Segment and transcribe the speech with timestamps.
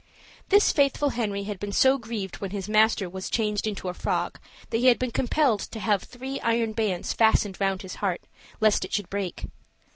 [0.49, 4.39] This faithful Henry had been so grieved when his master was changed into a frog
[4.71, 8.21] that he had been compelled to have three iron bands fastened round his heart,
[8.59, 9.45] lest it should break.